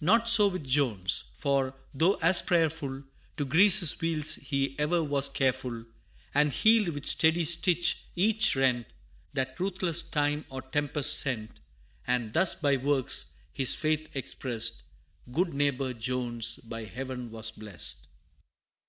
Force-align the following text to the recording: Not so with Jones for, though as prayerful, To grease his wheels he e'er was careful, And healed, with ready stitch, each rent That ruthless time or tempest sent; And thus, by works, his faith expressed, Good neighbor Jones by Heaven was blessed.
Not 0.00 0.28
so 0.28 0.48
with 0.48 0.66
Jones 0.66 1.30
for, 1.36 1.76
though 1.94 2.14
as 2.14 2.42
prayerful, 2.42 3.04
To 3.36 3.44
grease 3.46 3.78
his 3.78 4.00
wheels 4.00 4.34
he 4.34 4.74
e'er 4.80 5.00
was 5.04 5.28
careful, 5.28 5.84
And 6.34 6.52
healed, 6.52 6.88
with 6.88 7.22
ready 7.22 7.44
stitch, 7.44 7.98
each 8.16 8.56
rent 8.56 8.88
That 9.32 9.60
ruthless 9.60 10.02
time 10.02 10.44
or 10.48 10.60
tempest 10.62 11.20
sent; 11.20 11.60
And 12.04 12.32
thus, 12.32 12.56
by 12.56 12.78
works, 12.78 13.36
his 13.52 13.76
faith 13.76 14.08
expressed, 14.16 14.82
Good 15.30 15.54
neighbor 15.54 15.92
Jones 15.94 16.56
by 16.56 16.86
Heaven 16.86 17.30
was 17.30 17.52
blessed. 17.52 18.08